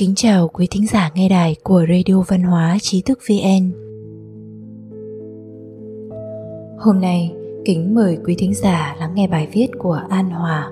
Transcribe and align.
Kính 0.00 0.14
chào 0.14 0.48
quý 0.48 0.68
thính 0.70 0.86
giả 0.86 1.10
nghe 1.14 1.28
đài 1.28 1.56
của 1.62 1.84
Radio 1.88 2.22
Văn 2.28 2.42
hóa 2.42 2.76
Trí 2.80 3.02
thức 3.02 3.18
VN. 3.28 3.70
Hôm 6.78 7.00
nay, 7.00 7.34
kính 7.64 7.94
mời 7.94 8.18
quý 8.24 8.34
thính 8.38 8.54
giả 8.54 8.96
lắng 9.00 9.14
nghe 9.14 9.28
bài 9.28 9.48
viết 9.52 9.66
của 9.78 10.00
An 10.08 10.30
Hòa. 10.30 10.70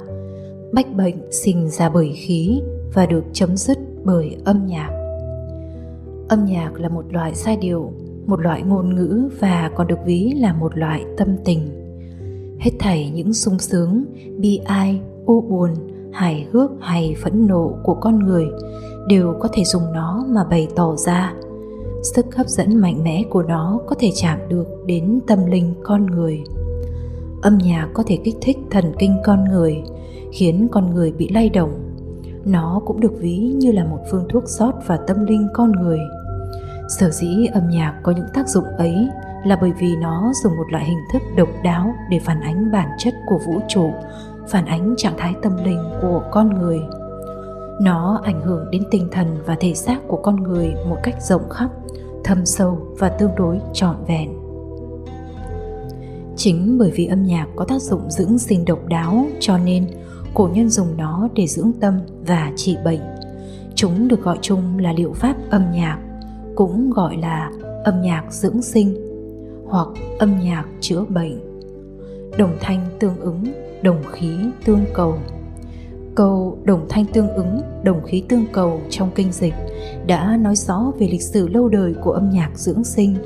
Bách 0.73 0.95
bệnh 0.97 1.33
sinh 1.33 1.69
ra 1.69 1.89
bởi 1.89 2.13
khí 2.15 2.61
và 2.95 3.07
được 3.07 3.25
chấm 3.33 3.57
dứt 3.57 3.79
bởi 4.05 4.37
âm 4.45 4.67
nhạc. 4.67 4.91
Âm 6.29 6.45
nhạc 6.45 6.81
là 6.81 6.89
một 6.89 7.05
loại 7.13 7.33
giai 7.35 7.57
điệu, 7.57 7.93
một 8.27 8.41
loại 8.41 8.63
ngôn 8.63 8.95
ngữ 8.95 9.29
và 9.41 9.71
còn 9.77 9.87
được 9.87 9.99
ví 10.05 10.33
là 10.37 10.53
một 10.53 10.79
loại 10.79 11.05
tâm 11.17 11.29
tình. 11.45 11.69
Hết 12.59 12.73
thảy 12.79 13.11
những 13.15 13.35
sung 13.35 13.59
sướng, 13.59 14.05
bi 14.39 14.61
ai, 14.65 15.01
u 15.27 15.41
buồn, 15.41 15.71
hài 16.13 16.47
hước 16.53 16.71
hay 16.81 17.17
phẫn 17.23 17.47
nộ 17.47 17.79
của 17.83 17.95
con 17.95 18.19
người 18.19 18.47
đều 19.09 19.35
có 19.41 19.49
thể 19.53 19.65
dùng 19.65 19.93
nó 19.93 20.25
mà 20.29 20.45
bày 20.45 20.69
tỏ 20.77 20.97
ra. 20.97 21.35
Sức 22.03 22.37
hấp 22.37 22.49
dẫn 22.49 22.77
mạnh 22.77 23.05
mẽ 23.05 23.23
của 23.31 23.43
nó 23.43 23.81
có 23.87 23.97
thể 23.99 24.11
chạm 24.15 24.39
được 24.49 24.67
đến 24.87 25.21
tâm 25.27 25.47
linh 25.47 25.75
con 25.83 26.07
người. 26.07 26.45
Âm 27.43 27.59
nhạc 27.59 27.89
có 27.95 28.03
thể 28.07 28.19
kích 28.25 28.37
thích 28.41 28.59
thần 28.71 28.93
kinh 28.99 29.17
con 29.25 29.45
người, 29.45 29.83
khiến 30.33 30.69
con 30.73 30.95
người 30.95 31.13
bị 31.13 31.29
lay 31.29 31.49
động. 31.49 31.95
Nó 32.45 32.81
cũng 32.87 33.01
được 33.01 33.13
ví 33.19 33.39
như 33.39 33.73
là 33.73 33.85
một 33.85 33.99
phương 34.11 34.27
thuốc 34.29 34.45
rót 34.47 34.73
vào 34.87 34.99
tâm 35.07 35.27
linh 35.27 35.49
con 35.55 35.73
người. 35.73 35.99
Sở 36.89 37.11
dĩ 37.11 37.47
âm 37.53 37.69
nhạc 37.69 38.01
có 38.03 38.13
những 38.13 38.29
tác 38.35 38.49
dụng 38.49 38.65
ấy 38.65 39.09
là 39.45 39.59
bởi 39.61 39.73
vì 39.79 39.97
nó 39.97 40.33
dùng 40.43 40.57
một 40.57 40.67
loại 40.71 40.85
hình 40.85 40.99
thức 41.13 41.23
độc 41.37 41.49
đáo 41.65 41.95
để 42.11 42.19
phản 42.19 42.41
ánh 42.41 42.73
bản 42.73 42.89
chất 42.99 43.15
của 43.27 43.39
vũ 43.47 43.61
trụ, 43.69 43.91
phản 44.49 44.67
ánh 44.67 44.95
trạng 44.97 45.15
thái 45.17 45.35
tâm 45.43 45.57
linh 45.65 45.83
của 46.03 46.23
con 46.31 46.61
người 46.61 46.81
nó 47.81 48.21
ảnh 48.25 48.41
hưởng 48.41 48.71
đến 48.71 48.83
tinh 48.91 49.09
thần 49.13 49.37
và 49.47 49.57
thể 49.61 49.75
xác 49.75 49.99
của 50.09 50.17
con 50.17 50.43
người 50.43 50.75
một 50.89 50.97
cách 51.03 51.23
rộng 51.23 51.49
khắp, 51.49 51.71
thâm 52.25 52.47
sâu 52.47 52.79
và 52.99 53.09
tương 53.09 53.35
đối 53.37 53.61
trọn 53.73 53.97
vẹn. 54.07 54.33
Chính 56.37 56.79
bởi 56.79 56.91
vì 56.91 57.07
âm 57.07 57.23
nhạc 57.23 57.49
có 57.57 57.65
tác 57.65 57.83
dụng 57.83 58.11
dưỡng 58.11 58.39
sinh 58.39 58.65
độc 58.65 58.87
đáo 58.87 59.27
cho 59.41 59.59
nên 59.59 59.87
cổ 60.35 60.51
nhân 60.55 60.69
dùng 60.69 60.97
nó 60.97 61.29
để 61.35 61.47
dưỡng 61.47 61.73
tâm 61.81 62.01
và 62.27 62.53
trị 62.57 62.77
bệnh. 62.85 63.01
Chúng 63.75 64.09
được 64.09 64.23
gọi 64.23 64.39
chung 64.41 64.79
là 64.79 64.93
liệu 64.93 65.13
pháp 65.13 65.37
âm 65.51 65.73
nhạc, 65.73 65.99
cũng 66.55 66.91
gọi 66.91 67.17
là 67.17 67.51
âm 67.85 68.03
nhạc 68.03 68.25
dưỡng 68.31 68.63
sinh 68.63 68.97
hoặc 69.67 69.89
âm 70.19 70.39
nhạc 70.41 70.65
chữa 70.81 71.05
bệnh. 71.09 71.41
Đồng 72.39 72.57
thanh 72.61 72.87
tương 73.01 73.21
ứng, 73.21 73.45
đồng 73.83 74.03
khí 74.13 74.37
tương 74.65 74.85
cầu 74.95 75.15
câu 76.19 76.59
đồng 76.65 76.87
thanh 76.89 77.05
tương 77.05 77.29
ứng, 77.29 77.61
đồng 77.83 78.05
khí 78.05 78.23
tương 78.29 78.47
cầu 78.53 78.81
trong 78.91 79.11
kinh 79.15 79.33
dịch 79.33 79.55
đã 80.07 80.37
nói 80.37 80.57
rõ 80.57 80.93
về 80.99 81.09
lịch 81.11 81.23
sử 81.23 81.49
lâu 81.49 81.69
đời 81.69 81.95
của 82.03 82.13
âm 82.13 82.31
nhạc 82.31 82.51
dưỡng 82.55 82.85
sinh. 82.85 83.17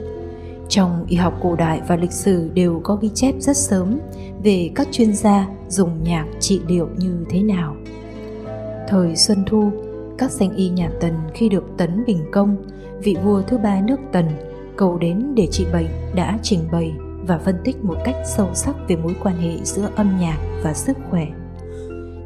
Trong 0.69 1.05
y 1.09 1.17
học 1.17 1.35
cổ 1.43 1.57
đại 1.57 1.81
và 1.89 1.97
lịch 1.97 2.13
sử 2.13 2.51
đều 2.55 2.81
có 2.85 2.97
ghi 2.97 3.11
chép 3.15 3.35
rất 3.39 3.57
sớm 3.57 3.98
về 4.43 4.70
các 4.75 4.89
chuyên 4.91 5.15
gia 5.15 5.48
dùng 5.69 6.05
nhạc 6.05 6.27
trị 6.41 6.61
liệu 6.69 6.89
như 6.97 7.25
thế 7.31 7.43
nào. 7.43 7.77
Thời 8.89 9.17
Xuân 9.17 9.45
Thu, 9.47 9.70
các 10.19 10.31
danh 10.31 10.55
y 10.57 10.69
nhà 10.69 10.91
Tần 11.01 11.15
khi 11.35 11.48
được 11.48 11.65
Tấn 11.77 12.05
Bình 12.07 12.25
Công, 12.33 12.57
vị 13.03 13.17
vua 13.25 13.43
thứ 13.43 13.59
ba 13.59 13.81
nước 13.81 14.01
Tần, 14.13 14.27
cầu 14.77 14.98
đến 14.98 15.35
để 15.35 15.48
trị 15.51 15.67
bệnh 15.73 15.89
đã 16.15 16.39
trình 16.43 16.61
bày 16.73 16.93
và 17.27 17.39
phân 17.39 17.57
tích 17.65 17.85
một 17.85 17.97
cách 18.05 18.17
sâu 18.37 18.48
sắc 18.55 18.77
về 18.89 18.97
mối 18.97 19.15
quan 19.23 19.37
hệ 19.37 19.57
giữa 19.63 19.89
âm 19.97 20.17
nhạc 20.20 20.39
và 20.63 20.75
sức 20.75 20.97
khỏe 21.11 21.27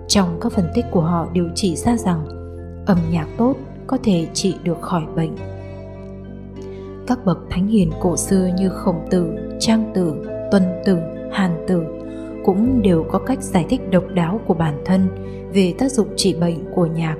trong 0.08 0.38
các 0.40 0.52
phân 0.52 0.66
tích 0.74 0.84
của 0.90 1.00
họ 1.00 1.28
đều 1.32 1.48
chỉ 1.54 1.76
ra 1.76 1.96
rằng 1.96 2.26
âm 2.86 2.98
nhạc 3.10 3.26
tốt 3.38 3.54
có 3.86 3.98
thể 4.04 4.26
trị 4.32 4.54
được 4.64 4.80
khỏi 4.80 5.02
bệnh. 5.16 5.36
Các 7.06 7.24
bậc 7.24 7.38
thánh 7.50 7.66
hiền 7.66 7.90
cổ 8.00 8.16
xưa 8.16 8.50
như 8.58 8.68
khổng 8.68 9.06
tử, 9.10 9.30
trang 9.60 9.90
tử, 9.94 10.14
tuân 10.50 10.62
tử, 10.84 10.98
hàn 11.32 11.64
tử 11.68 11.82
cũng 12.44 12.82
đều 12.82 13.04
có 13.10 13.18
cách 13.18 13.42
giải 13.42 13.66
thích 13.68 13.90
độc 13.90 14.04
đáo 14.14 14.40
của 14.46 14.54
bản 14.54 14.82
thân 14.84 15.08
về 15.52 15.74
tác 15.78 15.92
dụng 15.92 16.08
trị 16.16 16.34
bệnh 16.40 16.74
của 16.74 16.86
nhạc. 16.86 17.16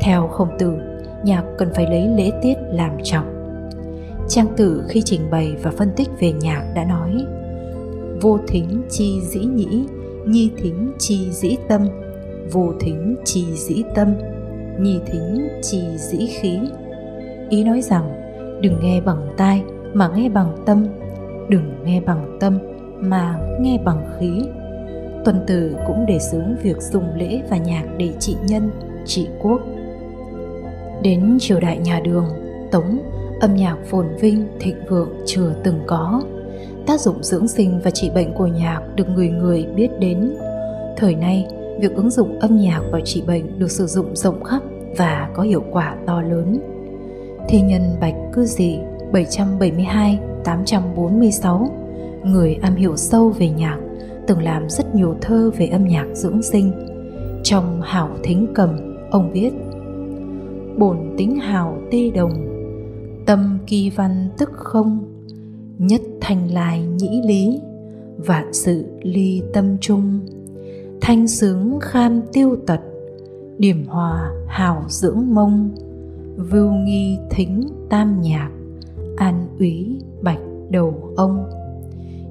Theo 0.00 0.28
khổng 0.28 0.58
tử, 0.58 0.72
nhạc 1.24 1.44
cần 1.58 1.68
phải 1.74 1.86
lấy 1.86 2.08
lễ 2.08 2.30
tiết 2.42 2.54
làm 2.70 2.96
trọng. 3.04 3.58
Trang 4.28 4.46
tử 4.56 4.84
khi 4.88 5.02
trình 5.02 5.30
bày 5.30 5.56
và 5.62 5.70
phân 5.70 5.90
tích 5.96 6.08
về 6.20 6.32
nhạc 6.32 6.72
đã 6.74 6.84
nói, 6.84 7.24
vô 8.20 8.38
thính 8.48 8.82
chi 8.90 9.20
dĩ 9.20 9.40
nhĩ 9.40 9.86
nhi 10.26 10.50
thính 10.56 10.92
chi 10.98 11.30
dĩ 11.30 11.56
tâm. 11.68 11.82
Vô 12.52 12.72
thính 12.80 13.16
chi 13.24 13.44
dĩ 13.54 13.82
tâm. 13.94 14.14
Nhi 14.80 15.00
thính 15.06 15.48
chi 15.62 15.82
dĩ 15.96 16.26
khí. 16.26 16.58
Ý 17.48 17.64
nói 17.64 17.80
rằng, 17.82 18.12
đừng 18.60 18.80
nghe 18.82 19.00
bằng 19.00 19.28
tai 19.36 19.62
mà 19.94 20.10
nghe 20.16 20.28
bằng 20.28 20.56
tâm. 20.66 20.86
Đừng 21.48 21.84
nghe 21.84 22.00
bằng 22.00 22.36
tâm 22.40 22.58
mà 23.00 23.38
nghe 23.60 23.78
bằng 23.84 24.04
khí. 24.18 24.42
Tuần 25.24 25.44
tử 25.46 25.76
cũng 25.86 26.06
đề 26.06 26.18
xướng 26.18 26.56
việc 26.62 26.76
dùng 26.80 27.14
lễ 27.14 27.42
và 27.50 27.56
nhạc 27.56 27.84
để 27.96 28.12
trị 28.18 28.36
nhân, 28.46 28.70
trị 29.06 29.28
quốc. 29.42 29.60
Đến 31.02 31.36
triều 31.40 31.60
đại 31.60 31.78
nhà 31.78 32.00
đường, 32.00 32.26
tống, 32.70 32.98
âm 33.40 33.56
nhạc 33.56 33.76
phồn 33.86 34.06
vinh, 34.20 34.46
thịnh 34.60 34.76
vượng 34.88 35.10
chưa 35.26 35.54
từng 35.64 35.78
có 35.86 36.22
tác 36.86 37.00
dụng 37.00 37.22
dưỡng 37.22 37.48
sinh 37.48 37.80
và 37.84 37.90
trị 37.90 38.10
bệnh 38.14 38.32
của 38.34 38.46
nhạc 38.46 38.80
được 38.96 39.08
người 39.08 39.28
người 39.28 39.66
biết 39.76 39.88
đến. 39.98 40.34
Thời 40.96 41.14
nay, 41.14 41.46
việc 41.80 41.94
ứng 41.94 42.10
dụng 42.10 42.38
âm 42.38 42.56
nhạc 42.56 42.82
vào 42.92 43.00
trị 43.04 43.22
bệnh 43.26 43.58
được 43.58 43.70
sử 43.70 43.86
dụng 43.86 44.16
rộng 44.16 44.44
khắp 44.44 44.62
và 44.96 45.30
có 45.34 45.42
hiệu 45.42 45.64
quả 45.70 45.96
to 46.06 46.22
lớn. 46.22 46.60
Thi 47.48 47.60
nhân 47.60 47.82
Bạch 48.00 48.14
Cư 48.32 48.44
Dị 48.44 48.78
772 49.12 50.18
846 50.44 51.68
người 52.24 52.58
am 52.62 52.74
hiểu 52.74 52.96
sâu 52.96 53.28
về 53.28 53.48
nhạc 53.48 53.78
từng 54.26 54.42
làm 54.42 54.68
rất 54.68 54.94
nhiều 54.94 55.14
thơ 55.20 55.50
về 55.56 55.66
âm 55.66 55.84
nhạc 55.84 56.06
dưỡng 56.12 56.42
sinh 56.42 56.72
trong 57.42 57.80
hảo 57.82 58.10
thính 58.22 58.46
cầm 58.54 58.98
ông 59.10 59.32
viết 59.32 59.50
bổn 60.78 60.98
tính 61.18 61.36
hào 61.36 61.78
tê 61.90 62.10
đồng 62.10 62.32
tâm 63.26 63.58
kỳ 63.66 63.90
văn 63.90 64.28
tức 64.38 64.50
không 64.54 65.11
nhất 65.78 66.00
thành 66.20 66.50
lai 66.52 66.86
nhĩ 66.86 67.22
lý, 67.26 67.60
vạn 68.16 68.52
sự 68.52 68.84
ly 69.02 69.42
tâm 69.52 69.76
trung. 69.80 70.20
Thanh 71.00 71.28
sướng 71.28 71.78
kham 71.80 72.20
tiêu 72.32 72.56
tật, 72.66 72.80
điểm 73.58 73.86
hòa 73.86 74.30
hào 74.46 74.84
dưỡng 74.88 75.34
mông. 75.34 75.70
Vưu 76.36 76.72
nghi 76.72 77.18
thính 77.30 77.68
tam 77.90 78.20
nhạc, 78.20 78.50
an 79.16 79.46
úy 79.58 79.98
bạch 80.22 80.40
đầu 80.70 81.12
ông. 81.16 81.50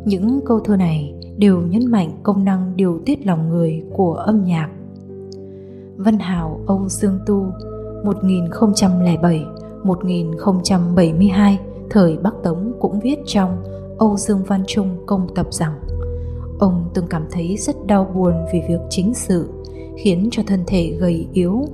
Những 0.05 0.39
câu 0.45 0.59
thơ 0.59 0.75
này 0.75 1.13
đều 1.37 1.61
nhấn 1.61 1.91
mạnh 1.91 2.11
công 2.23 2.45
năng 2.45 2.73
điều 2.75 2.99
tiết 3.05 3.27
lòng 3.27 3.49
người 3.49 3.83
của 3.93 4.13
âm 4.13 4.43
nhạc. 4.43 4.69
Văn 5.97 6.19
Hào 6.19 6.59
Âu 6.67 6.89
Dương 6.89 7.19
Tu 7.25 7.51
1007 8.03 9.45
1072 9.83 11.59
thời 11.91 12.17
Bắc 12.17 12.33
Tống 12.43 12.71
cũng 12.79 12.99
viết 12.99 13.19
trong 13.25 13.63
Âu 13.99 14.17
Dương 14.17 14.43
Văn 14.43 14.63
Trung 14.67 14.97
công 15.05 15.27
tập 15.35 15.47
rằng 15.49 15.79
ông 16.59 16.89
từng 16.93 17.07
cảm 17.09 17.25
thấy 17.31 17.57
rất 17.57 17.75
đau 17.85 18.11
buồn 18.15 18.33
vì 18.53 18.61
việc 18.67 18.79
chính 18.89 19.13
sự 19.13 19.49
khiến 19.97 20.27
cho 20.31 20.43
thân 20.47 20.63
thể 20.67 20.97
gầy 20.99 21.27
yếu. 21.33 21.65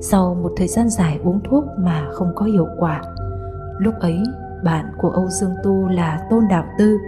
Sau 0.00 0.34
một 0.34 0.52
thời 0.56 0.68
gian 0.68 0.90
dài 0.90 1.18
uống 1.24 1.40
thuốc 1.50 1.64
mà 1.78 2.08
không 2.12 2.32
có 2.34 2.44
hiệu 2.46 2.66
quả, 2.78 3.02
lúc 3.78 3.94
ấy 4.00 4.18
bạn 4.64 4.84
của 4.98 5.10
Âu 5.10 5.28
Dương 5.28 5.54
Tu 5.64 5.88
là 5.88 6.26
Tôn 6.30 6.44
Đạo 6.50 6.64
Tư 6.78 6.98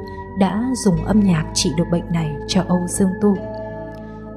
đã 0.40 0.70
dùng 0.84 1.04
âm 1.04 1.20
nhạc 1.20 1.50
trị 1.54 1.70
được 1.78 1.84
bệnh 1.92 2.12
này 2.12 2.36
cho 2.48 2.62
Âu 2.68 2.80
Dương 2.88 3.10
Tu. 3.20 3.34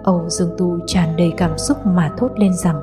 Âu 0.03 0.29
Dương 0.29 0.55
Tu 0.57 0.79
tràn 0.87 1.15
đầy 1.17 1.33
cảm 1.37 1.57
xúc 1.57 1.77
mà 1.85 2.11
thốt 2.17 2.31
lên 2.37 2.53
rằng 2.53 2.81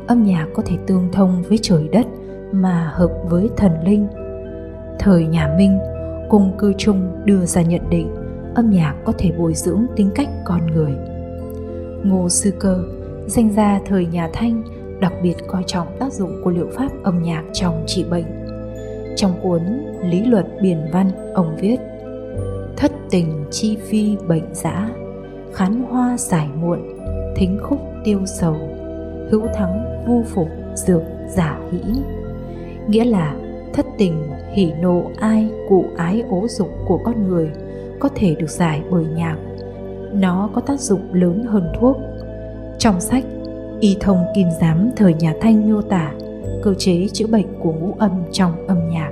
âm 0.07 0.23
nhạc 0.23 0.47
có 0.53 0.63
thể 0.65 0.75
tương 0.87 1.11
thông 1.11 1.43
với 1.49 1.57
trời 1.61 1.89
đất 1.91 2.07
mà 2.51 2.91
hợp 2.93 3.11
với 3.29 3.49
thần 3.57 3.71
linh. 3.83 4.07
Thời 4.99 5.25
nhà 5.25 5.55
Minh, 5.57 5.79
cung 6.29 6.57
cư 6.57 6.73
trung 6.77 7.11
đưa 7.25 7.45
ra 7.45 7.61
nhận 7.61 7.89
định 7.89 8.15
âm 8.55 8.69
nhạc 8.69 8.95
có 9.05 9.13
thể 9.17 9.31
bồi 9.37 9.53
dưỡng 9.53 9.85
tính 9.95 10.09
cách 10.15 10.29
con 10.45 10.67
người. 10.67 10.91
Ngô 12.03 12.29
Sư 12.29 12.53
Cơ, 12.59 12.83
danh 13.27 13.53
gia 13.53 13.79
thời 13.85 14.05
nhà 14.05 14.29
Thanh, 14.33 14.63
đặc 14.99 15.13
biệt 15.23 15.35
coi 15.47 15.63
trọng 15.67 15.87
tác 15.99 16.13
dụng 16.13 16.41
của 16.43 16.51
liệu 16.51 16.67
pháp 16.73 16.89
âm 17.03 17.23
nhạc 17.23 17.43
trong 17.53 17.83
trị 17.87 18.05
bệnh. 18.09 18.25
Trong 19.15 19.31
cuốn 19.43 19.61
Lý 20.03 20.25
luật 20.25 20.45
biển 20.61 20.81
văn, 20.91 21.33
ông 21.33 21.57
viết 21.61 21.77
Thất 22.79 22.91
tình 23.09 23.45
chi 23.51 23.77
phi 23.89 24.17
bệnh 24.27 24.53
dã, 24.53 24.89
khán 25.53 25.83
hoa 25.89 26.17
giải 26.17 26.47
muộn, 26.55 26.79
thính 27.35 27.59
khúc 27.63 27.79
tiêu 28.03 28.19
sầu, 28.25 28.55
hữu 29.31 29.41
thắng 29.53 30.05
vu 30.07 30.23
phục 30.23 30.47
dược 30.75 31.01
giả 31.35 31.59
hỷ. 31.71 31.79
Nghĩa 32.87 33.05
là 33.05 33.35
thất 33.73 33.85
tình 33.97 34.23
hỉ 34.53 34.71
nộ 34.81 35.03
ai 35.17 35.49
cụ 35.69 35.85
ái 35.97 36.23
ố 36.29 36.47
dục 36.47 36.69
của 36.87 36.97
con 36.97 37.27
người 37.27 37.51
có 37.99 38.09
thể 38.15 38.35
được 38.35 38.49
giải 38.49 38.81
bởi 38.91 39.05
nhạc 39.05 39.37
nó 40.13 40.49
có 40.53 40.61
tác 40.61 40.79
dụng 40.79 41.13
lớn 41.13 41.45
hơn 41.47 41.73
thuốc. 41.79 41.97
Trong 42.79 43.01
sách 43.01 43.23
Y 43.79 43.97
thông 43.99 44.25
kim 44.35 44.47
giám 44.61 44.89
thời 44.95 45.13
nhà 45.13 45.33
Thanh 45.41 45.67
miêu 45.67 45.81
tả 45.81 46.11
cơ 46.63 46.73
chế 46.77 47.07
chữa 47.13 47.27
bệnh 47.27 47.47
của 47.59 47.73
ngũ 47.73 47.95
âm 47.99 48.11
trong 48.31 48.67
âm 48.67 48.89
nhạc. 48.89 49.08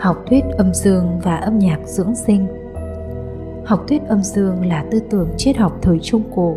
Học 0.00 0.16
thuyết 0.26 0.44
âm 0.58 0.74
dương 0.74 1.20
và 1.22 1.36
âm 1.36 1.58
nhạc 1.58 1.80
dưỡng 1.86 2.14
sinh 2.14 2.46
Học 3.64 3.84
thuyết 3.88 4.02
âm 4.08 4.22
dương 4.22 4.66
là 4.66 4.84
tư 4.90 5.00
tưởng 5.10 5.28
triết 5.36 5.56
học 5.56 5.78
thời 5.82 5.98
Trung 5.98 6.22
Cổ. 6.34 6.56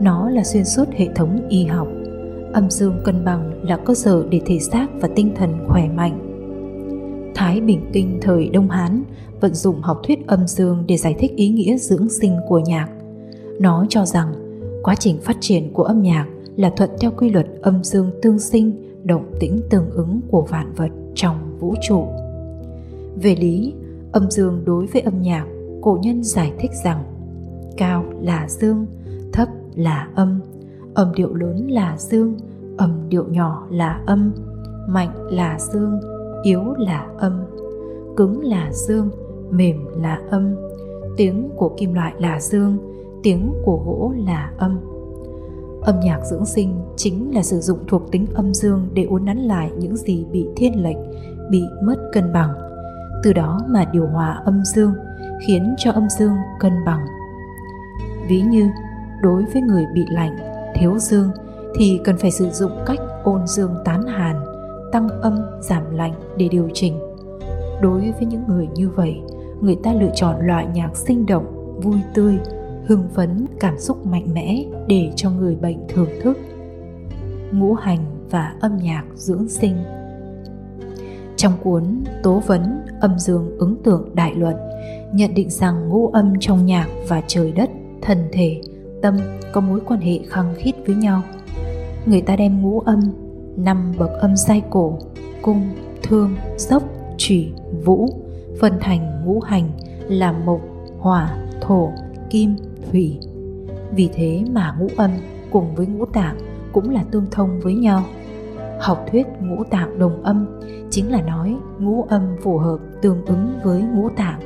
Nó 0.00 0.30
là 0.30 0.44
xuyên 0.44 0.64
suốt 0.64 0.84
hệ 0.92 1.08
thống 1.14 1.46
y 1.48 1.64
học. 1.64 1.88
Âm 2.52 2.70
dương 2.70 3.00
cân 3.04 3.24
bằng 3.24 3.64
là 3.64 3.76
cơ 3.76 3.94
sở 3.94 4.24
để 4.30 4.40
thể 4.46 4.58
xác 4.58 4.86
và 5.00 5.08
tinh 5.16 5.34
thần 5.36 5.66
khỏe 5.68 5.88
mạnh. 5.88 6.18
Thái 7.34 7.60
Bình 7.60 7.90
Kinh 7.92 8.18
thời 8.22 8.48
Đông 8.48 8.70
Hán 8.70 9.02
vận 9.40 9.54
dụng 9.54 9.80
học 9.80 10.00
thuyết 10.06 10.26
âm 10.26 10.46
dương 10.46 10.84
để 10.88 10.96
giải 10.96 11.14
thích 11.18 11.32
ý 11.36 11.48
nghĩa 11.48 11.76
dưỡng 11.76 12.08
sinh 12.08 12.36
của 12.48 12.58
nhạc. 12.58 12.88
Nó 13.60 13.86
cho 13.88 14.04
rằng 14.04 14.32
quá 14.82 14.94
trình 14.94 15.18
phát 15.22 15.36
triển 15.40 15.72
của 15.72 15.84
âm 15.84 16.02
nhạc 16.02 16.26
là 16.56 16.70
thuận 16.70 16.90
theo 17.00 17.10
quy 17.16 17.30
luật 17.30 17.46
âm 17.62 17.84
dương 17.84 18.10
tương 18.22 18.38
sinh, 18.38 18.92
động 19.04 19.32
tĩnh 19.40 19.60
tương 19.70 19.90
ứng 19.90 20.20
của 20.30 20.42
vạn 20.42 20.72
vật 20.76 20.90
trong 21.14 21.58
vũ 21.58 21.74
trụ. 21.88 22.06
Về 23.22 23.36
lý, 23.36 23.74
âm 24.12 24.30
dương 24.30 24.62
đối 24.64 24.86
với 24.86 25.02
âm 25.02 25.22
nhạc, 25.22 25.46
cổ 25.82 25.98
nhân 26.02 26.22
giải 26.24 26.52
thích 26.58 26.70
rằng 26.84 27.04
cao 27.76 28.04
là 28.20 28.48
dương, 28.48 28.86
thấp 29.32 29.48
là 29.74 30.08
âm, 30.14 30.40
âm 30.94 31.12
điệu 31.14 31.34
lớn 31.34 31.70
là 31.70 31.96
dương, 31.98 32.36
âm 32.76 33.08
điệu 33.08 33.24
nhỏ 33.28 33.66
là 33.70 34.02
âm, 34.06 34.32
mạnh 34.88 35.14
là 35.30 35.58
dương, 35.72 36.00
yếu 36.42 36.62
là 36.78 37.06
âm, 37.18 37.44
cứng 38.16 38.44
là 38.44 38.70
dương, 38.72 39.10
mềm 39.50 39.76
là 39.96 40.20
âm 40.30 40.56
tiếng 41.16 41.48
của 41.56 41.74
kim 41.76 41.94
loại 41.94 42.14
là 42.18 42.40
dương 42.40 42.78
tiếng 43.22 43.54
của 43.64 43.82
gỗ 43.86 44.12
là 44.16 44.52
âm. 44.58 44.78
Âm 45.82 46.00
nhạc 46.00 46.20
dưỡng 46.30 46.46
sinh 46.46 46.74
chính 46.96 47.34
là 47.34 47.42
sử 47.42 47.60
dụng 47.60 47.78
thuộc 47.88 48.10
tính 48.10 48.26
âm 48.34 48.54
dương 48.54 48.88
để 48.94 49.04
uốn 49.04 49.24
nắn 49.24 49.38
lại 49.38 49.70
những 49.78 49.96
gì 49.96 50.24
bị 50.32 50.48
thiên 50.56 50.82
lệch 50.82 50.96
bị 51.50 51.62
mất 51.82 51.96
cân 52.12 52.32
bằng 52.32 52.65
từ 53.22 53.32
đó 53.32 53.60
mà 53.68 53.84
điều 53.92 54.06
hòa 54.06 54.40
âm 54.44 54.64
dương, 54.64 54.94
khiến 55.46 55.74
cho 55.78 55.92
âm 55.92 56.08
dương 56.10 56.36
cân 56.60 56.72
bằng. 56.86 57.06
Ví 58.28 58.40
như, 58.40 58.70
đối 59.20 59.44
với 59.44 59.62
người 59.62 59.86
bị 59.94 60.04
lạnh, 60.10 60.36
thiếu 60.74 60.98
dương, 60.98 61.30
thì 61.78 62.00
cần 62.04 62.16
phải 62.16 62.30
sử 62.30 62.50
dụng 62.50 62.72
cách 62.86 62.98
ôn 63.24 63.46
dương 63.46 63.74
tán 63.84 64.06
hàn, 64.06 64.36
tăng 64.92 65.08
âm, 65.08 65.38
giảm 65.60 65.90
lạnh 65.90 66.14
để 66.36 66.48
điều 66.48 66.68
chỉnh. 66.74 66.98
Đối 67.82 68.00
với 68.00 68.26
những 68.26 68.44
người 68.48 68.68
như 68.74 68.88
vậy, 68.88 69.20
người 69.60 69.76
ta 69.82 69.92
lựa 69.92 70.10
chọn 70.14 70.46
loại 70.46 70.66
nhạc 70.74 70.96
sinh 70.96 71.26
động, 71.26 71.80
vui 71.82 72.00
tươi, 72.14 72.38
hưng 72.86 73.08
phấn, 73.14 73.46
cảm 73.60 73.78
xúc 73.78 74.06
mạnh 74.06 74.26
mẽ 74.34 74.64
để 74.88 75.12
cho 75.16 75.30
người 75.30 75.56
bệnh 75.56 75.78
thưởng 75.88 76.10
thức. 76.22 76.38
Ngũ 77.52 77.74
hành 77.74 77.98
và 78.30 78.54
âm 78.60 78.76
nhạc 78.76 79.04
dưỡng 79.14 79.48
sinh 79.48 79.76
trong 81.36 81.52
cuốn 81.62 82.04
Tố 82.22 82.42
vấn 82.46 82.86
âm 83.00 83.18
dương 83.18 83.56
ứng 83.58 83.76
tượng 83.82 84.10
đại 84.14 84.34
luận 84.34 84.56
nhận 85.12 85.34
định 85.34 85.50
rằng 85.50 85.88
ngũ 85.88 86.08
âm 86.08 86.34
trong 86.40 86.66
nhạc 86.66 86.88
và 87.08 87.22
trời 87.26 87.52
đất, 87.52 87.70
thần 88.02 88.28
thể, 88.32 88.60
tâm 89.02 89.16
có 89.52 89.60
mối 89.60 89.80
quan 89.86 90.00
hệ 90.00 90.18
khăng 90.28 90.54
khít 90.58 90.72
với 90.86 90.96
nhau. 90.96 91.22
Người 92.06 92.20
ta 92.20 92.36
đem 92.36 92.62
ngũ 92.62 92.80
âm, 92.80 93.00
năm 93.56 93.92
bậc 93.98 94.10
âm 94.10 94.36
sai 94.36 94.62
cổ, 94.70 94.98
cung, 95.42 95.68
thương, 96.02 96.36
dốc, 96.56 96.82
trùy, 97.16 97.52
vũ 97.84 98.08
phân 98.60 98.72
thành 98.80 99.24
ngũ 99.24 99.40
hành 99.40 99.70
là 100.08 100.32
mộc, 100.32 100.60
hỏa, 100.98 101.36
thổ, 101.60 101.92
kim, 102.30 102.56
thủy. 102.90 103.18
Vì 103.90 104.08
thế 104.14 104.42
mà 104.50 104.76
ngũ 104.78 104.86
âm 104.96 105.10
cùng 105.50 105.74
với 105.74 105.86
ngũ 105.86 106.04
tạng 106.04 106.36
cũng 106.72 106.90
là 106.90 107.04
tương 107.10 107.26
thông 107.30 107.60
với 107.60 107.74
nhau. 107.74 108.04
Học 108.80 109.06
thuyết 109.10 109.26
ngũ 109.40 109.64
tạng 109.64 109.98
đồng 109.98 110.22
âm 110.22 110.60
chính 110.90 111.12
là 111.12 111.22
nói 111.22 111.56
ngũ 111.78 112.06
âm 112.08 112.36
phù 112.42 112.58
hợp 112.58 112.78
tương 113.02 113.24
ứng 113.26 113.58
với 113.64 113.82
ngũ 113.82 114.08
tạng. 114.08 114.40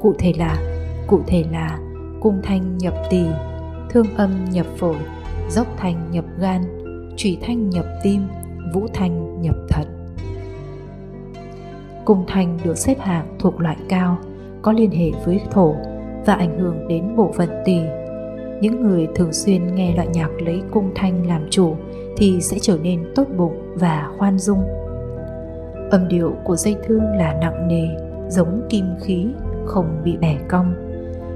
Cụ 0.00 0.14
thể 0.18 0.32
là 0.38 0.58
cụ 1.06 1.20
thể 1.26 1.44
là 1.52 1.78
cung 2.20 2.40
thanh 2.42 2.78
nhập 2.78 2.94
tỳ, 3.10 3.24
thương 3.90 4.06
âm 4.16 4.30
nhập 4.50 4.66
phổi, 4.76 4.96
dốc 5.48 5.66
thanh 5.76 6.10
nhập 6.10 6.24
gan, 6.38 6.62
trùy 7.16 7.38
thanh 7.42 7.70
nhập 7.70 7.84
tim, 8.02 8.22
vũ 8.74 8.86
thanh 8.94 9.42
nhập 9.42 9.56
thận. 9.68 9.86
Cung 12.04 12.24
thanh 12.28 12.58
được 12.64 12.78
xếp 12.78 13.00
hạng 13.00 13.36
thuộc 13.38 13.60
loại 13.60 13.76
cao, 13.88 14.18
có 14.62 14.72
liên 14.72 14.90
hệ 14.90 15.10
với 15.24 15.40
thổ 15.50 15.74
và 16.26 16.34
ảnh 16.34 16.58
hưởng 16.58 16.88
đến 16.88 17.16
bộ 17.16 17.32
phận 17.36 17.48
tỳ. 17.64 17.80
Những 18.60 18.82
người 18.82 19.08
thường 19.14 19.32
xuyên 19.32 19.74
nghe 19.74 19.94
loại 19.94 20.08
nhạc 20.12 20.30
lấy 20.38 20.62
cung 20.70 20.90
thanh 20.94 21.26
làm 21.26 21.42
chủ 21.50 21.76
thì 22.20 22.40
sẽ 22.40 22.58
trở 22.60 22.78
nên 22.82 23.04
tốt 23.14 23.24
bụng 23.36 23.74
và 23.74 24.08
khoan 24.18 24.38
dung. 24.38 24.62
Âm 25.90 26.08
điệu 26.08 26.34
của 26.44 26.56
dây 26.56 26.76
thương 26.86 27.02
là 27.02 27.38
nặng 27.40 27.68
nề, 27.68 27.88
giống 28.28 28.62
kim 28.68 28.84
khí, 29.00 29.26
không 29.66 29.86
bị 30.04 30.16
bẻ 30.16 30.38
cong. 30.48 30.74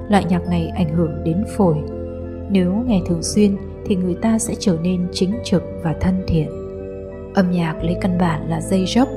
Loại 0.08 0.24
nhạc 0.24 0.48
này 0.48 0.72
ảnh 0.76 0.94
hưởng 0.94 1.24
đến 1.24 1.44
phổi. 1.56 1.76
Nếu 2.50 2.84
nghe 2.86 3.00
thường 3.08 3.22
xuyên 3.22 3.56
thì 3.86 3.96
người 3.96 4.14
ta 4.14 4.38
sẽ 4.38 4.54
trở 4.58 4.76
nên 4.82 5.06
chính 5.12 5.34
trực 5.44 5.62
và 5.82 5.94
thân 6.00 6.14
thiện. 6.26 6.48
Âm 7.34 7.50
nhạc 7.50 7.84
lấy 7.84 7.96
căn 8.00 8.18
bản 8.18 8.48
là 8.48 8.60
dây 8.60 8.84
dốc 8.86 9.08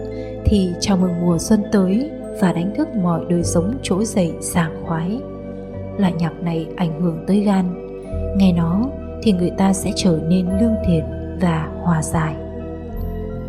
thì 0.46 0.70
chào 0.80 0.98
mừng 0.98 1.22
mùa 1.22 1.38
xuân 1.38 1.64
tới 1.72 2.10
và 2.42 2.54
đánh 2.54 2.74
thức 2.78 2.88
mọi 3.04 3.26
đời 3.30 3.44
sống 3.44 3.74
trỗi 3.82 4.06
dậy 4.06 4.34
sảng 4.42 4.84
khoái. 4.86 5.20
Loại 5.98 6.14
nhạc 6.14 6.44
này 6.44 6.68
ảnh 6.76 7.02
hưởng 7.02 7.24
tới 7.28 7.40
gan, 7.40 7.66
nghe 8.38 8.54
nó 8.54 8.90
thì 9.24 9.32
người 9.32 9.52
ta 9.58 9.74
sẽ 9.74 9.92
trở 9.96 10.20
nên 10.30 10.46
lương 10.62 10.76
thiện 10.86 11.17
và 11.42 11.70
hòa 11.82 12.02
giải. 12.04 12.36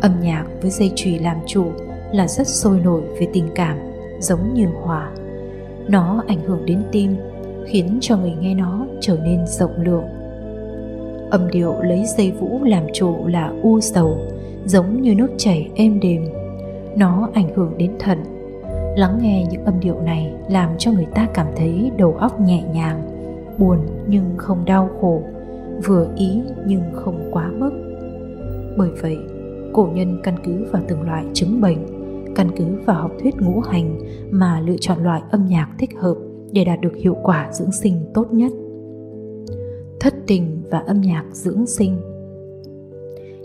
Âm 0.01 0.11
nhạc 0.21 0.45
với 0.61 0.71
dây 0.71 0.91
chùy 0.95 1.19
làm 1.19 1.37
chủ 1.45 1.65
là 2.11 2.27
rất 2.27 2.47
sôi 2.47 2.79
nổi 2.79 3.01
về 3.19 3.27
tình 3.33 3.47
cảm, 3.55 3.77
giống 4.19 4.53
như 4.53 4.67
hòa 4.83 5.11
Nó 5.87 6.23
ảnh 6.27 6.41
hưởng 6.41 6.65
đến 6.65 6.83
tim, 6.91 7.15
khiến 7.65 7.97
cho 8.01 8.17
người 8.17 8.33
nghe 8.39 8.53
nó 8.53 8.85
trở 9.01 9.17
nên 9.23 9.47
rộng 9.47 9.81
lượng. 9.81 10.05
Âm 11.31 11.51
điệu 11.51 11.75
lấy 11.81 12.05
dây 12.17 12.31
vũ 12.31 12.63
làm 12.63 12.83
chủ 12.93 13.27
là 13.27 13.53
u 13.63 13.79
sầu, 13.79 14.17
giống 14.65 15.01
như 15.01 15.15
nước 15.15 15.29
chảy 15.37 15.69
êm 15.75 15.99
đềm 15.99 16.25
nó 16.95 17.29
ảnh 17.33 17.55
hưởng 17.55 17.77
đến 17.77 17.91
thận 17.99 18.17
lắng 18.97 19.19
nghe 19.21 19.45
những 19.51 19.65
âm 19.65 19.79
điệu 19.79 20.01
này 20.01 20.33
làm 20.49 20.69
cho 20.77 20.91
người 20.91 21.07
ta 21.15 21.27
cảm 21.33 21.47
thấy 21.55 21.91
đầu 21.97 22.15
óc 22.19 22.39
nhẹ 22.41 22.63
nhàng 22.73 23.01
buồn 23.57 23.77
nhưng 24.07 24.33
không 24.37 24.65
đau 24.65 24.89
khổ 25.01 25.21
vừa 25.85 26.07
ý 26.15 26.41
nhưng 26.65 26.81
không 26.93 27.29
quá 27.31 27.51
mức 27.53 27.71
bởi 28.79 28.91
vậy 29.01 29.17
cổ 29.73 29.89
nhân 29.93 30.19
căn 30.23 30.35
cứ 30.45 30.65
vào 30.71 30.83
từng 30.87 31.01
loại 31.01 31.25
chứng 31.33 31.61
bệnh 31.61 31.77
căn 32.35 32.51
cứ 32.57 32.65
vào 32.85 33.01
học 33.01 33.11
thuyết 33.21 33.35
ngũ 33.41 33.59
hành 33.59 33.99
mà 34.31 34.61
lựa 34.61 34.77
chọn 34.79 35.03
loại 35.03 35.21
âm 35.31 35.45
nhạc 35.45 35.69
thích 35.79 35.89
hợp 35.97 36.15
để 36.51 36.63
đạt 36.65 36.81
được 36.81 36.95
hiệu 36.95 37.15
quả 37.23 37.49
dưỡng 37.53 37.71
sinh 37.71 38.05
tốt 38.13 38.33
nhất. 38.33 38.51
Thất 39.99 40.13
tình 40.27 40.61
và 40.71 40.79
âm 40.79 41.01
nhạc 41.01 41.25
dưỡng 41.31 41.65
sinh. 41.65 42.01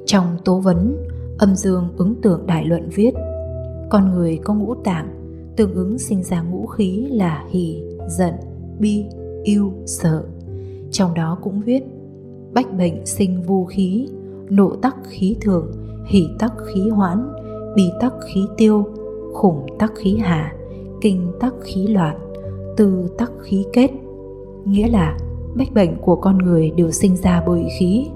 Trong 0.07 0.25
tố 0.45 0.59
vấn 0.59 0.97
Âm 1.38 1.57
dương 1.57 1.88
ứng 1.97 2.14
tượng 2.23 2.47
đại 2.47 2.64
luận 2.64 2.88
viết 2.95 3.11
Con 3.91 4.11
người 4.11 4.38
có 4.45 4.55
ngũ 4.55 4.75
tạng 4.75 5.09
Tương 5.57 5.75
ứng 5.75 5.99
sinh 5.99 6.23
ra 6.23 6.43
ngũ 6.43 6.67
khí 6.67 7.07
là 7.11 7.45
hỷ, 7.50 7.83
giận, 8.09 8.35
bi, 8.79 9.05
yêu, 9.43 9.73
sợ. 9.87 10.25
Trong 10.91 11.14
đó 11.14 11.38
cũng 11.43 11.61
viết 11.61 11.83
Bách 12.53 12.73
bệnh 12.79 13.07
sinh 13.07 13.43
vu 13.43 13.64
khí 13.64 14.09
Nộ 14.50 14.76
tắc 14.82 14.96
khí 15.04 15.36
thường 15.40 15.72
Hỷ 16.06 16.28
tắc 16.38 16.52
khí 16.66 16.88
hoãn 16.88 17.32
Bi 17.76 17.90
tắc 18.00 18.12
khí 18.24 18.46
tiêu 18.56 18.84
Khủng 19.32 19.66
tắc 19.78 19.92
khí 19.96 20.16
hạ 20.16 20.52
Kinh 21.00 21.32
tắc 21.40 21.54
khí 21.62 21.86
loạn 21.86 22.16
Tư 22.76 23.08
tắc 23.18 23.32
khí 23.42 23.64
kết. 23.72 23.90
Nghĩa 24.64 24.88
là 24.88 25.18
bách 25.54 25.74
bệnh 25.74 25.96
của 25.96 26.16
con 26.16 26.38
người 26.38 26.70
đều 26.76 26.90
sinh 26.90 27.16
ra 27.16 27.42
bởi 27.46 27.66
khí 27.78 28.06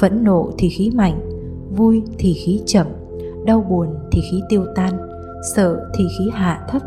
Phẫn 0.00 0.24
nộ 0.24 0.50
thì 0.58 0.68
khí 0.68 0.90
mạnh 0.94 1.20
Vui 1.76 2.02
thì 2.18 2.32
khí 2.32 2.62
chậm 2.66 2.86
Đau 3.44 3.66
buồn 3.70 3.88
thì 4.12 4.20
khí 4.30 4.40
tiêu 4.48 4.64
tan 4.76 4.92
Sợ 5.54 5.90
thì 5.94 6.04
khí 6.18 6.30
hạ 6.32 6.66
thấp 6.68 6.82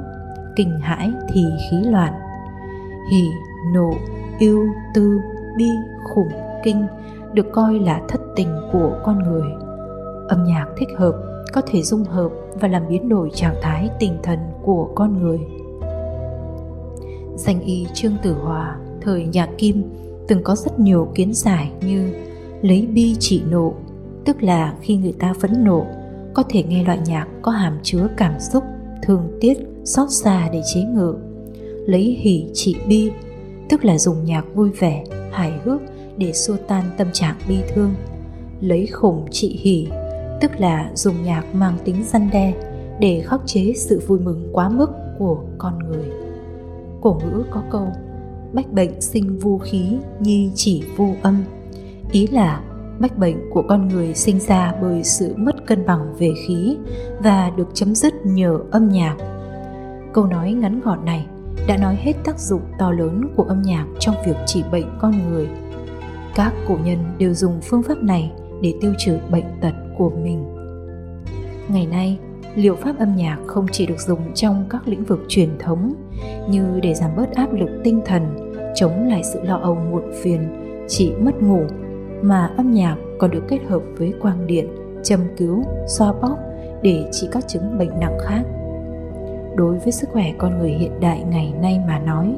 Kinh 0.56 0.80
hãi 0.80 1.12
thì 1.34 1.46
khí 1.70 1.78
loạn. 1.90 2.14
Hỉ, 3.12 3.24
nộ, 3.74 3.94
yêu, 4.40 4.66
tư, 4.94 5.20
bi, 5.58 5.70
khủng, 6.04 6.32
kinh 6.64 6.86
được 7.36 7.46
coi 7.52 7.80
là 7.80 8.02
thất 8.08 8.22
tình 8.36 8.50
của 8.72 9.00
con 9.04 9.24
người 9.24 9.52
Âm 10.28 10.44
nhạc 10.44 10.66
thích 10.78 10.90
hợp 10.98 11.16
có 11.54 11.62
thể 11.68 11.82
dung 11.82 12.04
hợp 12.04 12.30
và 12.62 12.68
làm 12.68 12.84
biến 12.90 13.10
đổi 13.10 13.30
trạng 13.34 13.56
thái 13.62 13.90
tinh 14.00 14.18
thần 14.24 14.40
của 14.64 14.90
con 14.96 15.22
người 15.22 15.40
danh 17.36 17.62
y 17.62 17.88
Trương 17.94 18.18
Tử 18.24 18.34
Hòa 18.34 18.78
thời 19.02 19.26
nhà 19.26 19.48
Kim 19.58 19.84
từng 20.28 20.44
có 20.44 20.56
rất 20.56 20.80
nhiều 20.80 21.12
kiến 21.16 21.34
giải 21.34 21.72
như 21.86 22.14
lấy 22.62 22.88
bi 22.94 23.16
trị 23.20 23.42
nộ, 23.50 23.74
tức 24.26 24.44
là 24.44 24.74
khi 24.82 24.96
người 24.96 25.14
ta 25.20 25.34
phẫn 25.42 25.64
nộ, 25.64 25.86
có 26.34 26.44
thể 26.50 26.64
nghe 26.64 26.84
loại 26.84 27.00
nhạc 27.06 27.28
có 27.42 27.52
hàm 27.52 27.78
chứa 27.84 28.08
cảm 28.18 28.40
xúc, 28.40 28.64
thương 29.04 29.38
tiếc, 29.42 29.58
xót 29.84 30.12
xa 30.12 30.50
để 30.54 30.62
chế 30.74 30.82
ngự. 30.82 31.16
Lấy 31.86 32.18
hỉ 32.22 32.46
trị 32.54 32.76
bi, 32.88 33.12
tức 33.70 33.86
là 33.86 33.98
dùng 33.98 34.26
nhạc 34.26 34.46
vui 34.56 34.70
vẻ, 34.70 35.04
hài 35.32 35.54
hước 35.64 35.82
để 36.18 36.34
xua 36.34 36.56
tan 36.68 36.84
tâm 36.98 37.08
trạng 37.14 37.36
bi 37.48 37.58
thương. 37.74 37.94
Lấy 38.62 38.88
khủng 38.88 39.26
trị 39.32 39.60
hỉ, 39.62 39.88
tức 40.42 40.52
là 40.60 40.92
dùng 40.96 41.24
nhạc 41.24 41.56
mang 41.56 41.78
tính 41.86 42.04
răn 42.04 42.30
đe 42.32 42.54
để 43.00 43.24
khắc 43.26 43.42
chế 43.46 43.74
sự 43.76 44.02
vui 44.08 44.20
mừng 44.20 44.50
quá 44.54 44.70
mức 44.70 44.90
của 45.20 45.44
con 45.58 45.80
người. 45.80 46.10
Cổ 47.02 47.20
ngữ 47.24 47.44
có 47.52 47.64
câu 47.72 47.88
Bách 48.54 48.72
bệnh 48.72 49.02
sinh 49.02 49.40
vu 49.40 49.58
khí 49.58 49.98
nhi 50.20 50.52
chỉ 50.56 50.84
vu 50.98 51.16
âm 51.22 51.44
Ý 52.12 52.28
là 52.28 52.62
bách 53.00 53.18
bệnh 53.18 53.50
của 53.54 53.64
con 53.68 53.88
người 53.88 54.14
sinh 54.14 54.40
ra 54.40 54.74
bởi 54.82 55.04
sự 55.04 55.34
mất 55.38 55.68
cân 55.68 55.86
bằng 55.86 56.16
về 56.20 56.32
khí 56.48 56.78
và 57.20 57.52
được 57.58 57.68
chấm 57.74 57.96
dứt 57.96 58.14
nhờ 58.26 58.60
âm 58.72 58.90
nhạc. 58.90 59.16
Câu 60.14 60.26
nói 60.26 60.54
ngắn 60.54 60.80
gọn 60.80 61.06
này 61.06 61.28
đã 61.68 61.78
nói 61.78 61.96
hết 61.96 62.14
tác 62.24 62.40
dụng 62.40 62.62
to 62.80 62.92
lớn 62.92 63.28
của 63.36 63.44
âm 63.44 63.62
nhạc 63.62 63.86
trong 64.00 64.16
việc 64.26 64.36
trị 64.46 64.64
bệnh 64.72 64.98
con 65.02 65.30
người. 65.30 65.48
Các 66.36 66.54
cổ 66.68 66.78
nhân 66.84 66.98
đều 67.18 67.34
dùng 67.34 67.62
phương 67.62 67.84
pháp 67.84 68.04
này 68.04 68.32
để 68.62 68.74
tiêu 68.82 68.94
trừ 68.98 69.18
bệnh 69.32 69.46
tật 69.62 69.74
của 69.98 70.10
mình. 70.10 70.46
Ngày 71.68 71.88
nay, 71.88 72.20
liệu 72.56 72.76
pháp 72.76 73.00
âm 73.00 73.16
nhạc 73.16 73.38
không 73.48 73.66
chỉ 73.72 73.86
được 73.86 74.00
dùng 74.00 74.34
trong 74.34 74.66
các 74.70 74.88
lĩnh 74.88 75.04
vực 75.04 75.20
truyền 75.28 75.50
thống 75.60 75.94
như 76.50 76.80
để 76.84 76.94
giảm 76.94 77.12
bớt 77.16 77.32
áp 77.36 77.54
lực 77.54 77.70
tinh 77.84 78.02
thần, 78.06 78.54
chống 78.76 79.08
lại 79.08 79.24
sự 79.24 79.40
lo 79.44 79.58
âu 79.58 79.76
muộn 79.76 80.12
phiền, 80.22 80.50
trị 80.88 81.12
mất 81.20 81.42
ngủ, 81.42 81.64
mà 82.22 82.54
âm 82.58 82.72
nhạc 82.72 82.96
còn 83.20 83.32
được 83.32 83.44
kết 83.48 83.60
hợp 83.68 83.82
với 83.98 84.14
quang 84.22 84.48
điện, 84.48 84.68
châm 85.04 85.20
cứu, 85.38 85.64
xoa 85.88 86.14
bóp 86.22 86.38
để 86.82 87.10
trị 87.12 87.28
các 87.32 87.48
chứng 87.48 87.78
bệnh 87.78 88.00
nặng 88.00 88.18
khác. 88.24 88.44
Đối 89.56 89.80
với 89.80 89.92
sức 89.92 90.10
khỏe 90.10 90.34
con 90.38 90.60
người 90.60 90.72
hiện 90.72 91.00
đại 91.00 91.24
ngày 91.24 91.54
nay 91.62 91.80
mà 91.88 92.00
nói, 92.00 92.36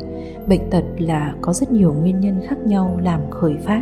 bệnh 0.48 0.70
tật 0.70 0.84
là 0.98 1.36
có 1.42 1.54
rất 1.54 1.72
nhiều 1.72 1.94
nguyên 1.94 2.20
nhân 2.20 2.42
khác 2.48 2.58
nhau 2.66 3.00
làm 3.04 3.32
khởi 3.32 3.58
phát. 3.58 3.82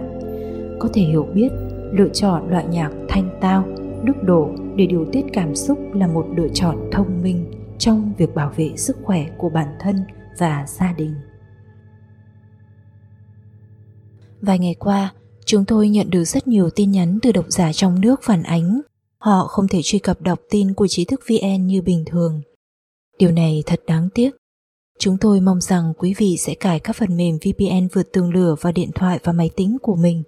Có 0.80 0.90
thể 0.94 1.02
hiểu 1.02 1.28
biết, 1.34 1.50
lựa 1.92 2.10
chọn 2.14 2.50
loại 2.50 2.66
nhạc 2.68 2.92
thanh 3.10 3.38
tao, 3.42 3.68
đức 4.04 4.24
độ 4.24 4.50
để 4.76 4.86
điều 4.86 5.06
tiết 5.12 5.26
cảm 5.34 5.56
xúc 5.56 5.80
là 5.94 6.08
một 6.08 6.26
lựa 6.36 6.48
chọn 6.54 6.90
thông 6.92 7.22
minh 7.22 7.52
trong 7.80 8.14
việc 8.18 8.36
bảo 8.36 8.52
vệ 8.56 8.72
sức 8.76 8.98
khỏe 9.04 9.26
của 9.38 9.50
bản 9.50 9.68
thân 9.80 9.96
và 10.40 10.66
gia 10.68 10.94
đình. 10.94 11.14
Vài 14.42 14.60
ngày 14.60 14.76
qua, 14.80 15.14
chúng 15.46 15.66
tôi 15.66 15.90
nhận 15.90 16.10
được 16.10 16.24
rất 16.24 16.48
nhiều 16.48 16.70
tin 16.70 16.92
nhắn 16.92 17.20
từ 17.22 17.32
độc 17.32 17.46
giả 17.50 17.74
trong 17.74 18.02
nước 18.02 18.20
phản 18.24 18.44
ánh 18.44 18.82
họ 19.18 19.48
không 19.48 19.68
thể 19.68 19.80
truy 19.84 20.00
cập 20.00 20.22
đọc 20.22 20.40
tin 20.50 20.74
của 20.74 20.88
trí 20.88 21.06
thức 21.06 21.22
VN 21.30 21.68
như 21.68 21.82
bình 21.82 22.04
thường. 22.06 22.42
Điều 23.20 23.32
này 23.32 23.64
thật 23.66 23.82
đáng 23.88 24.10
tiếc. 24.14 24.32
Chúng 25.00 25.18
tôi 25.18 25.42
mong 25.42 25.62
rằng 25.62 25.94
quý 25.98 26.14
vị 26.18 26.38
sẽ 26.38 26.54
cài 26.54 26.80
các 26.80 26.96
phần 26.96 27.18
mềm 27.18 27.38
VPN 27.38 27.88
vượt 27.94 28.14
tường 28.14 28.34
lửa 28.34 28.56
vào 28.62 28.74
điện 28.74 28.92
thoại 28.96 29.20
và 29.24 29.32
máy 29.32 29.50
tính 29.56 29.78
của 29.82 29.96
mình 29.96 30.24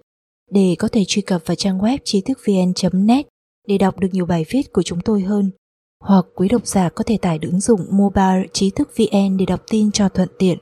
để 0.52 0.76
có 0.80 0.88
thể 0.88 1.04
truy 1.08 1.22
cập 1.22 1.42
vào 1.46 1.56
trang 1.56 1.80
web 1.80 1.98
trí 2.04 2.22
thức 2.22 2.40
vn.net 2.48 3.26
để 3.68 3.78
đọc 3.78 4.00
được 4.00 4.08
nhiều 4.12 4.26
bài 4.26 4.46
viết 4.50 4.74
của 4.74 4.84
chúng 4.84 5.02
tôi 5.02 5.22
hơn. 5.22 5.52
Hoặc 6.04 6.26
quý 6.36 6.48
độc 6.48 6.68
giả 6.68 6.90
có 6.90 7.04
thể 7.04 7.18
tải 7.22 7.40
ứng 7.42 7.60
dụng 7.60 7.82
mobile 7.92 8.44
trí 8.54 8.70
thức 8.70 8.90
VN 8.98 9.38
để 9.38 9.46
đọc 9.46 9.62
tin 9.70 9.92
cho 9.92 10.10
thuận 10.10 10.30
tiện. 10.40 10.58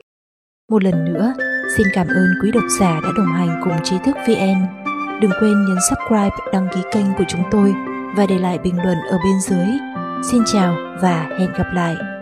Một 0.70 0.84
lần 0.84 1.04
nữa, 1.04 1.34
xin 1.76 1.86
cảm 1.94 2.06
ơn 2.06 2.26
quý 2.42 2.50
độc 2.50 2.64
giả 2.80 3.00
đã 3.00 3.08
đồng 3.16 3.26
hành 3.26 3.60
cùng 3.64 3.72
trí 3.84 3.96
thức 4.04 4.16
VN. 4.28 4.86
Đừng 5.20 5.30
quên 5.40 5.64
nhấn 5.64 5.76
subscribe, 5.90 6.36
đăng 6.52 6.68
ký 6.74 6.80
kênh 6.92 7.06
của 7.18 7.24
chúng 7.28 7.42
tôi 7.50 7.72
và 8.16 8.26
để 8.28 8.38
lại 8.38 8.58
bình 8.58 8.76
luận 8.76 8.96
ở 9.10 9.18
bên 9.24 9.40
dưới. 9.40 9.66
Xin 10.30 10.42
chào 10.52 10.76
và 11.02 11.36
hẹn 11.38 11.50
gặp 11.58 11.66
lại. 11.74 12.15